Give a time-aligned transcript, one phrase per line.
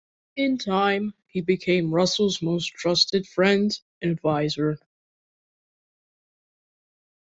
[0.35, 4.79] In time, he became Russell's most trusted friend and advisor.